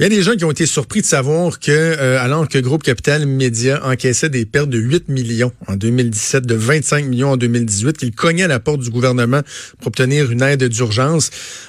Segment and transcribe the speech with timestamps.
[0.00, 2.56] Il y a des gens qui ont été surpris de savoir que, euh, alors que
[2.56, 7.36] Groupe Capital Média encaissait des pertes de 8 millions en 2017, de 25 millions en
[7.36, 9.42] 2018, qu'il cognait à la porte du gouvernement
[9.76, 11.28] pour obtenir une aide d'urgence,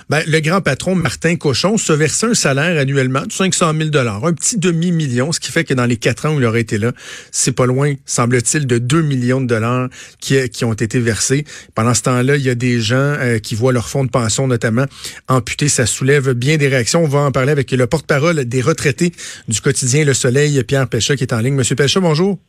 [0.09, 4.31] ben, le grand patron Martin Cochon se versait un salaire annuellement de 500 000 un
[4.31, 6.93] petit demi-million, ce qui fait que dans les quatre ans où il aurait été là,
[7.31, 9.89] c'est pas loin, semble-t-il, de 2 millions de dollars
[10.21, 11.43] qui, qui ont été versés.
[11.75, 14.47] Pendant ce temps-là, il y a des gens euh, qui voient leur fonds de pension
[14.47, 14.85] notamment
[15.27, 15.67] amputé.
[15.67, 17.03] Ça soulève bien des réactions.
[17.03, 19.11] On va en parler avec le porte-parole des retraités
[19.47, 21.55] du quotidien Le Soleil, Pierre Pécha, qui est en ligne.
[21.55, 22.39] Monsieur Pécha, bonjour.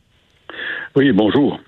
[0.95, 1.59] Oui, bonjour.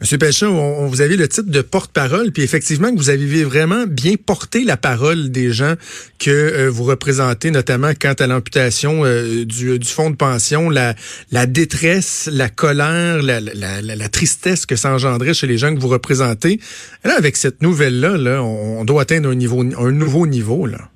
[0.00, 3.84] Monsieur Pécha, on, vous avez le titre de porte-parole, puis effectivement que vous avez vraiment
[3.86, 5.74] bien porté la parole des gens
[6.18, 10.96] que euh, vous représentez, notamment quant à l'amputation euh, du, fonds de pension, la,
[11.30, 15.80] la détresse, la colère, la, la, la, tristesse que ça engendrait chez les gens que
[15.80, 16.58] vous représentez.
[17.04, 20.90] Là, avec cette nouvelle-là, là, on doit atteindre un niveau, un nouveau niveau, là.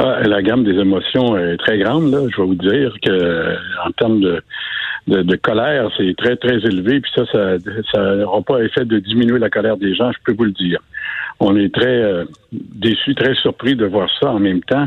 [0.00, 2.12] Ah, la gamme des émotions est très grande.
[2.12, 2.20] Là.
[2.30, 4.42] Je vais vous dire que en termes de,
[5.08, 7.00] de, colère, c'est très, très élevé.
[7.00, 7.24] Puis ça,
[7.92, 10.78] ça n'aura pas effet de diminuer la colère des gens, je peux vous le dire.
[11.40, 14.30] On est très euh, déçus, très surpris de voir ça.
[14.30, 14.86] En même temps,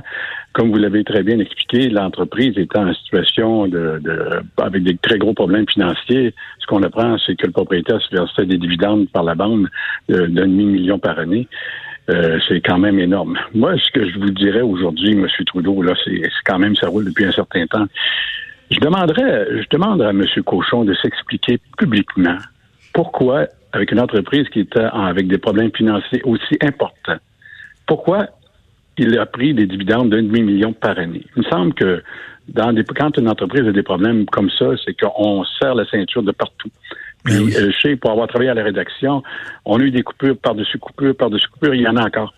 [0.53, 5.17] comme vous l'avez très bien expliqué, l'entreprise étant en situation de, de, avec des très
[5.17, 9.23] gros problèmes financiers, ce qu'on apprend, c'est que le propriétaire se versait des dividendes par
[9.23, 9.67] la bande
[10.07, 11.49] d'un demi-million par année.
[12.09, 13.37] Euh, c'est quand même énorme.
[13.53, 15.27] Moi, ce que je vous dirais aujourd'hui, M.
[15.45, 17.85] Trudeau, là, c'est quand même, ça roule depuis un certain temps.
[18.71, 20.25] Je demanderais, je demande à M.
[20.45, 22.37] Cochon de s'expliquer publiquement
[22.93, 27.19] pourquoi, avec une entreprise qui était avec des problèmes financiers aussi importants,
[27.85, 28.27] pourquoi
[28.97, 31.25] il a pris des dividendes d'un demi-million par année.
[31.35, 32.03] Il me semble que
[32.47, 36.23] dans des, quand une entreprise a des problèmes comme ça, c'est qu'on serre la ceinture
[36.23, 36.69] de partout.
[37.23, 39.23] Puis, je sais, pour avoir travaillé à la rédaction,
[39.65, 42.33] on a eu des coupures par-dessus coupures, par-dessus coupures, il y en a encore.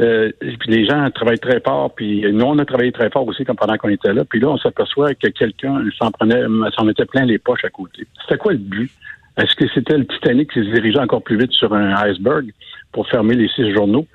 [0.00, 3.44] Euh, puis les gens travaillent très fort, puis nous, on a travaillé très fort aussi
[3.44, 4.24] comme pendant qu'on était là.
[4.24, 6.42] Puis là, on s'aperçoit que quelqu'un s'en prenait,
[6.76, 8.06] s'en mettait plein les poches à côté.
[8.22, 8.90] C'était quoi le but?
[9.36, 12.52] Est-ce que c'était le Titanic qui se dirigeait encore plus vite sur un iceberg
[12.92, 14.06] pour fermer les six journaux?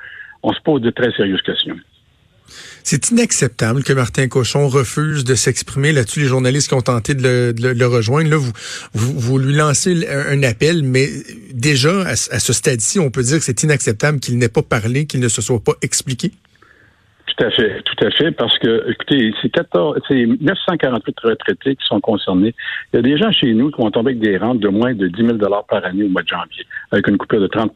[0.44, 1.78] On se pose de très sérieuses questions.
[2.84, 6.22] C'est inacceptable que Martin Cochon refuse de s'exprimer là-dessus.
[6.22, 8.52] Les journalistes qui ont tenté de le, rejoindre, là, vous,
[8.94, 11.08] vous, lui lancez un, appel, mais
[11.52, 15.20] déjà, à, ce stade-ci, on peut dire que c'est inacceptable qu'il n'ait pas parlé, qu'il
[15.20, 16.32] ne se soit pas expliqué.
[17.38, 21.86] Tout à fait, tout à fait, parce que, écoutez, c'est 14, c'est 948 retraités qui
[21.86, 22.54] sont concernés.
[22.92, 24.94] Il y a des gens chez nous qui vont tomber avec des rentes de moins
[24.94, 27.72] de 10 000 par année au mois de janvier, avec une coupure de 30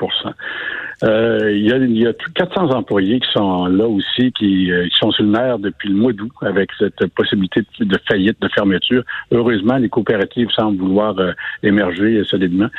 [1.03, 4.87] euh, il, y a, il y a 400 employés qui sont là aussi, qui, euh,
[4.87, 8.47] qui sont sur le nerf depuis le mois d'août avec cette possibilité de, faillite, de
[8.49, 9.03] fermeture.
[9.31, 12.69] Heureusement, les coopératives semblent vouloir euh, émerger solidement.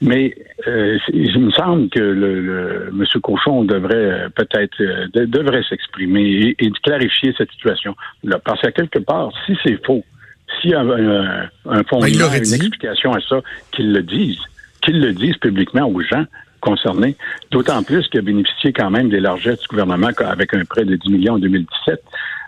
[0.00, 0.34] Mais
[0.66, 3.04] euh, il me semble que le, le M.
[3.22, 4.82] Cochon devrait peut-être
[5.14, 7.94] devrait s'exprimer et, clarifier cette situation.
[8.24, 10.02] Là, parce qu'à quelque part, si c'est faux,
[10.60, 14.42] s'il y a un, un fondement, ben, une explication à ça, qu'ils le disent,
[14.82, 16.24] qu'ils le disent publiquement aux gens
[16.60, 17.16] concernés,
[17.50, 20.96] d'autant plus qu'il a bénéficié quand même des largesses du gouvernement avec un prêt de
[20.96, 22.02] 10 millions en 2017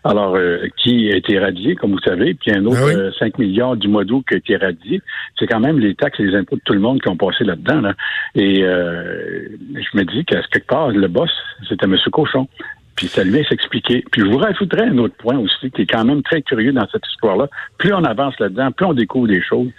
[0.05, 3.31] alors euh, qui a été éradié, comme vous savez, puis un autre 5 ah euh,
[3.39, 5.01] millions du mois d'août qui a été éradié.
[5.39, 7.45] C'est quand même les taxes et les impôts de tout le monde qui ont passé
[7.45, 7.93] là-dedans.
[8.35, 11.31] Et euh, je me dis qu'à quelque part, le boss,
[11.69, 11.97] c'était M.
[12.11, 12.49] Cochon.
[12.97, 14.05] Puis ça lui s'expliquer.
[14.11, 16.87] Puis je vous rajouterais un autre point aussi qui est quand même très curieux dans
[16.91, 17.49] cette histoire-là.
[17.79, 19.71] Plus on avance là-dedans, plus on découvre des choses.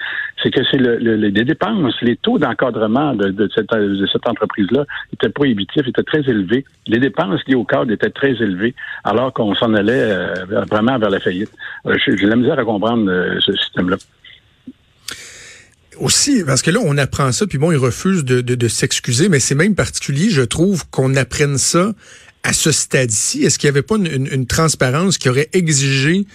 [0.41, 6.03] C'est que c'est le, les dépenses, les taux d'encadrement de, cette, entreprise-là étaient prohibitifs, étaient
[6.03, 6.65] très élevés.
[6.87, 10.33] Les dépenses liées au cadre étaient très élevées, alors qu'on s'en allait euh,
[10.69, 11.51] vraiment vers la faillite.
[11.85, 13.97] Euh, J'ai la misère à comprendre euh, ce système-là.
[15.99, 19.29] Aussi, parce que là, on apprend ça, puis bon, il refuse de, de, de s'excuser,
[19.29, 21.93] mais c'est même particulier, je trouve, qu'on apprenne ça
[22.43, 26.25] à ce stade-ci, est-ce qu'il n'y avait pas une, transparence qui aurait exigé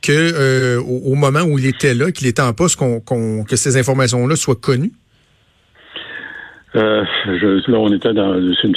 [0.00, 4.36] que euh, au, moment où il était là, qu'il était en poste, que ces informations-là
[4.36, 4.92] soient connues?
[6.76, 8.34] Euh, je, là, on était dans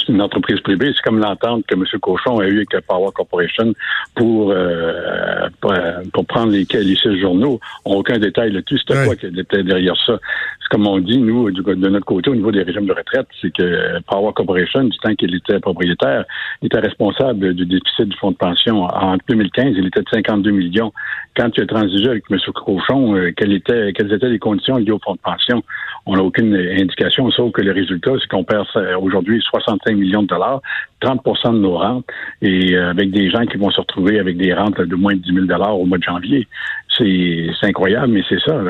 [0.08, 0.92] une, entreprise privée.
[0.94, 1.84] C'est comme l'entente que M.
[2.00, 3.74] Cochon a eue avec Power Corporation
[4.14, 7.60] pour, euh, pour, prendre les, les six journaux.
[7.84, 8.78] On n'a aucun détail là-dessus.
[8.78, 10.18] C'était quoi qui était derrière ça?
[10.60, 13.52] C'est comme on dit, nous, de notre côté, au niveau des régimes de retraite, c'est
[13.52, 16.24] que Power Corporation, du temps qu'il était propriétaire,
[16.62, 18.84] était responsable du déficit du fonds de pension.
[18.84, 20.92] En 2015, il était de 52 millions.
[21.36, 22.38] Quand tu as transigé avec M.
[22.54, 25.62] Cochon, euh, quelles, étaient, quelles étaient les conditions liées au fonds de pension?
[26.06, 30.22] On n'a aucune indication, sauf que les résultat, c'est qu'on perd euh, aujourd'hui 65 millions
[30.22, 30.60] de dollars,
[31.00, 32.06] 30 de nos rentes,
[32.40, 35.20] et euh, avec des gens qui vont se retrouver avec des rentes de moins de
[35.20, 36.48] 10 000 dollars au mois de janvier.
[36.96, 38.60] C'est incroyable, mais c'est ça.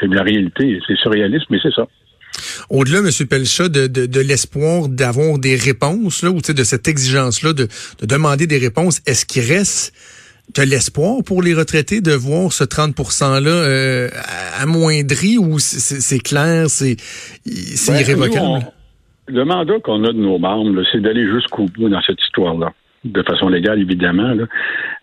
[0.00, 0.80] C'est de la réalité.
[0.86, 1.86] C'est surréaliste, mais c'est ça.
[2.70, 3.10] au-delà, M.
[3.28, 7.68] Pelcha, de, l'espoir d'avoir des réponses, là, ou de cette exigence-là de
[8.02, 9.94] demander des réponses, est-ce qu'il reste
[10.54, 14.08] de l'espoir pour les retraités de voir ce 30 %-là euh,
[14.60, 16.96] amoindri ou c'est clair, c'est
[17.46, 18.64] ben, irrévocable?
[19.28, 22.72] le mandat qu'on a de nos membres, c'est d'aller jusqu'au bout dans cette histoire-là
[23.04, 24.34] de façon légale, évidemment.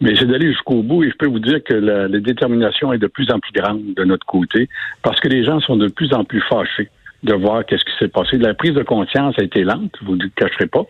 [0.01, 3.07] Mais c'est d'aller jusqu'au bout et je peux vous dire que la, détermination est de
[3.07, 4.67] plus en plus grande de notre côté
[5.01, 6.89] parce que les gens sont de plus en plus fâchés
[7.23, 8.37] de voir qu'est-ce qui s'est passé.
[8.37, 10.85] La prise de conscience a été lente, vous ne le cacherez pas,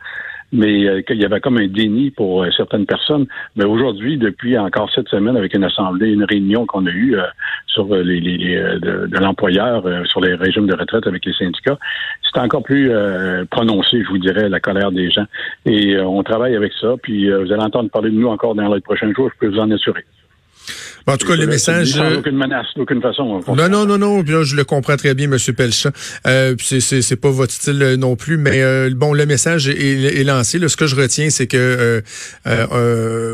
[0.55, 3.27] mais euh, qu'il y avait comme un déni pour euh, certaines personnes.
[3.55, 7.23] Mais aujourd'hui, depuis encore cette semaine, avec une assemblée, une réunion qu'on a eue euh,
[7.67, 11.77] sur les, les de, de l'employeur sur les régimes de retraite avec les syndicats,
[12.23, 12.89] c'est encore plus
[13.49, 15.25] prononcé, je vous dirais, la colère des gens.
[15.65, 16.95] Et on travaille avec ça.
[17.01, 19.59] Puis vous allez entendre parler de nous encore dans les prochains jours, je peux vous
[19.59, 20.05] en assurer.
[21.07, 21.97] En tout cas, le message.
[21.97, 23.41] Euh, aucune menace, d'aucune façon.
[23.47, 24.23] Non, non, non, non.
[24.25, 25.37] je le comprends très bien, M.
[25.55, 25.91] Pelchat.
[26.25, 30.23] Euh, c'est, c'est, pas votre style euh, non plus, mais euh, bon, le message est,
[30.23, 30.59] lancé.
[30.67, 32.01] ce que je retiens, c'est que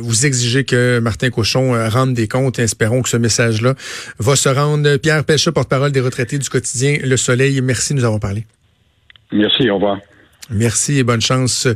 [0.02, 2.60] vous exigez que Martin Cochon rende des comptes.
[2.60, 3.76] espérons que ce message-là
[4.20, 4.98] va se rendre.
[4.98, 7.62] Pierre Pelchat, porte-parole des retraités du quotidien Le Soleil.
[7.62, 8.46] Merci, nous avons parlé.
[9.32, 9.98] Merci, au revoir.
[10.50, 11.68] Merci et bonne chance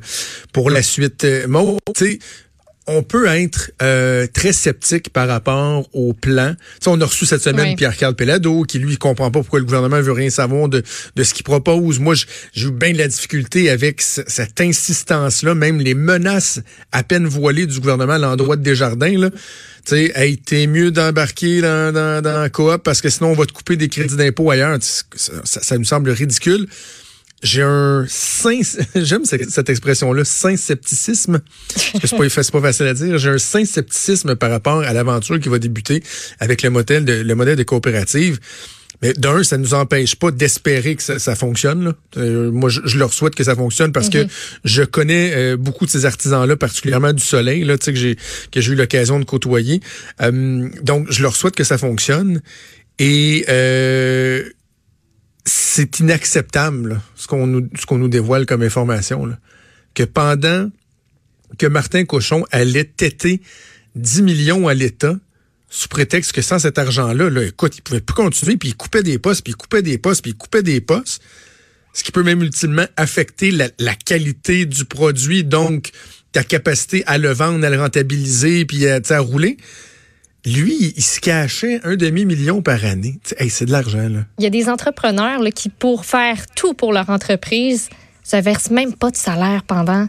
[0.52, 1.26] pour la suite.
[1.48, 1.80] Maud,
[2.88, 6.56] on peut être euh, très sceptique par rapport au plan.
[6.80, 10.00] T'sais, on a reçu cette semaine Pierre-Carl Pelado, qui lui comprend pas pourquoi le gouvernement
[10.02, 10.84] veut rien savoir de,
[11.16, 12.00] de ce qu'il propose.
[12.00, 12.14] Moi,
[12.54, 16.62] j'ai eu bien de la difficulté avec cette insistance-là, même les menaces
[16.92, 19.18] à peine voilées du gouvernement à l'endroit de Desjardins.
[19.18, 19.30] Là.
[19.32, 19.38] Tu
[19.86, 23.46] sais, hey, t'es mieux d'embarquer dans, dans, dans la coop parce que sinon on va
[23.46, 24.78] te couper des crédits d'impôt ailleurs.
[24.82, 25.04] Ça,
[25.44, 26.68] ça, ça, nous semble ridicule
[27.46, 28.60] j'ai un saint,
[28.96, 31.42] j'aime cette expression-là, saint scepticisme.
[31.76, 33.18] C'est pas, pas facile à dire.
[33.18, 36.04] J'ai un saint scepticisme par rapport à l'aventure qui va débuter
[36.40, 38.40] avec le modèle de, le modèle de coopérative.
[39.02, 41.94] Mais d'un, ça ne nous empêche pas d'espérer que ça, fonctionne.
[42.18, 44.30] Euh, moi, je, leur souhaite que ça fonctionne parce que mhm.
[44.64, 48.16] je connais euh, beaucoup de ces artisans-là, particulièrement du soleil, là, que j'ai
[48.52, 49.82] que j'ai eu l'occasion de côtoyer.
[50.22, 52.42] Euh, donc, je leur souhaite que ça fonctionne.
[52.98, 53.46] Et
[55.46, 59.38] c'est inacceptable ce qu'on nous ce qu'on nous dévoile comme information là.
[59.94, 60.70] que pendant
[61.58, 63.42] que Martin Cochon allait têter
[63.96, 65.16] 10 millions à l'État
[65.70, 69.04] sous prétexte que sans cet argent-là, là, écoute, il pouvait plus continuer, puis il coupait
[69.04, 71.22] des postes, puis il coupait des postes, puis il coupait des postes,
[71.94, 75.92] ce qui peut même ultimement affecter la, la qualité du produit, donc
[76.32, 79.58] ta capacité à le vendre, à le rentabiliser, puis à, à rouler
[80.46, 83.20] lui, il se cachait un demi-million par année.
[83.50, 84.26] c'est de l'argent, là.
[84.38, 87.90] Il y a des entrepreneurs là, qui, pour faire tout pour leur entreprise,
[88.24, 90.08] se versent même pas de salaire pendant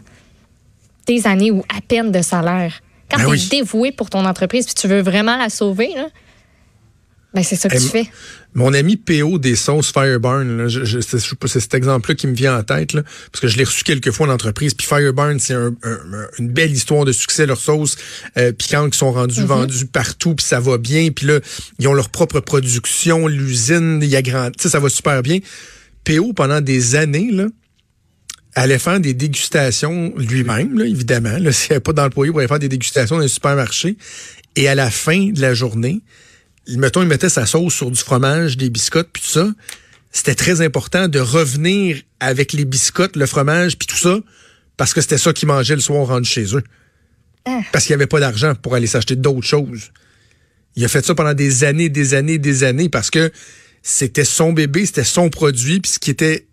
[1.07, 2.81] des années ou à peine de salaire.
[3.09, 6.07] Quand ben tu es dévoué pour ton entreprise puis tu veux vraiment la sauver, là,
[7.37, 8.09] ben, c'est ça que tu fais.
[8.55, 13.03] Mon ami PO des sauces Fireburn, c'est cet exemple-là qui me vient en tête, là,
[13.31, 14.73] parce que je l'ai reçu quelques fois en entreprise.
[14.73, 17.95] Puis Fireburn, c'est une belle histoire de succès, leurs sauces
[18.37, 19.45] euh, piquantes qui sont rendues, mm-hmm.
[19.45, 21.11] vendues partout, puis ça va bien.
[21.11, 21.39] Puis là,
[21.77, 25.37] ils ont leur propre production, l'usine, il y a grand, ça va super bien.
[26.03, 27.45] PO, pendant des années, là,
[28.55, 31.37] allait faire des dégustations lui-même, évidemment.
[31.37, 33.95] Là, s'il n'y avait pas d'employé pour aller faire des dégustations dans les supermarchés.
[34.55, 36.01] Et à la fin de la journée,
[36.75, 39.47] mettons, il mettait sa sauce sur du fromage, des biscottes, puis tout ça.
[40.11, 44.19] C'était très important de revenir avec les biscottes, le fromage, puis tout ça,
[44.75, 46.63] parce que c'était ça qu'ils mangeaient le soir rendu chez eux.
[47.45, 47.61] Ah.
[47.71, 49.91] Parce qu'il n'y avait pas d'argent pour aller s'acheter d'autres choses.
[50.75, 53.31] Il a fait ça pendant des années, des années, des années, parce que
[53.81, 56.47] c'était son bébé, c'était son produit, puis ce qui était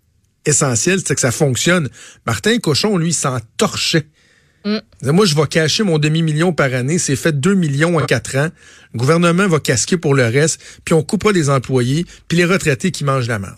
[0.47, 1.89] essentiel, c'était que ça fonctionne.
[2.27, 4.07] Martin Cochon, lui, s'en torchait.
[4.65, 4.79] Mm.
[5.11, 6.99] Moi, je vais cacher mon demi-million par année.
[6.99, 8.49] C'est fait 2 millions en quatre ans.
[8.93, 10.61] Le gouvernement va casquer pour le reste.
[10.85, 12.07] Puis on coupera des employés.
[12.29, 13.57] Puis les retraités qui mangent la merde.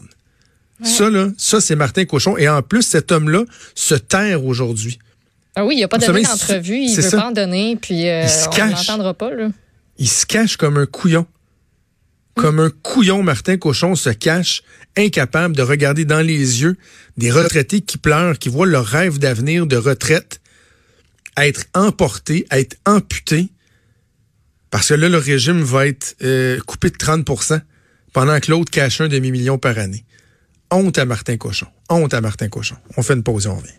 [0.82, 2.36] Ça, là, ça, c'est Martin Cochon.
[2.36, 3.44] Et en plus, cet homme-là
[3.74, 4.98] se terre aujourd'hui.
[5.54, 6.76] Ah oui, il n'a pas donné d'entrevue.
[6.76, 7.76] Il ne veut pas en donner.
[7.80, 8.26] Puis euh,
[8.60, 9.30] on n'entendra pas.
[9.32, 9.48] Là.
[9.98, 11.26] Il se cache comme un couillon.
[12.34, 14.62] Comme un couillon, Martin Cochon se cache,
[14.94, 16.76] incapable de regarder dans les yeux
[17.16, 20.40] des retraités qui pleurent, qui voient leur rêve d'avenir de retraite
[21.44, 23.50] être emporté, à être amputé,
[24.70, 27.60] parce que là, le régime va être euh, coupé de 30%
[28.12, 30.04] pendant que l'autre cache un demi-million par année.
[30.70, 31.66] Honte à Martin Cochon.
[31.88, 32.76] Honte à Martin Cochon.
[32.96, 33.72] On fait une pause et on revient.